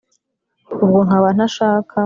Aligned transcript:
ubwo 0.83 0.99
nkaba 1.07 1.27
ntashaka 1.37 1.93